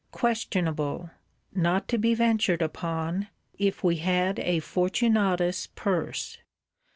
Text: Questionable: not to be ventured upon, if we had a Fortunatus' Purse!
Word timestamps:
Questionable: 0.11 1.11
not 1.53 1.87
to 1.89 1.99
be 1.99 2.15
ventured 2.15 2.63
upon, 2.63 3.27
if 3.59 3.83
we 3.83 3.97
had 3.97 4.39
a 4.39 4.59
Fortunatus' 4.59 5.67
Purse! 5.75 6.39